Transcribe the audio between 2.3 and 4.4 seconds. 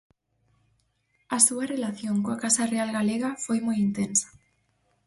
casa real galega foi moi intensa.